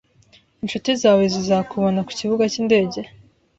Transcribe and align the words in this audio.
Inshuti 0.63 0.89
zawe 1.01 1.23
zizakubona 1.33 1.99
ku 2.07 2.11
kibuga 2.19 2.43
cyindege? 2.53 3.01